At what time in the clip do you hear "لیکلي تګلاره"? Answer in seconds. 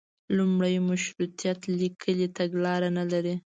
1.79-2.89